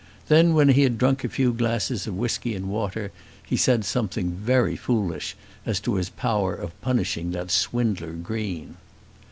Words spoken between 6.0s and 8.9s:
power of punishing that swindler Green.